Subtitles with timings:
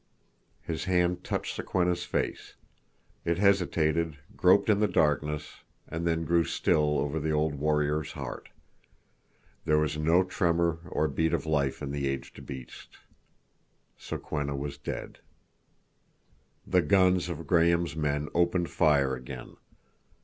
[0.63, 2.55] His hand touched Sokwenna's face;
[3.23, 8.49] it hesitated, groped in the darkness, and then grew still over the old warrior's heart.
[9.65, 12.97] There was no tremor or beat of life in the aged beast.
[13.95, 15.19] Sokwenna was dead.
[16.65, 19.55] The guns of Graham's men opened fire again.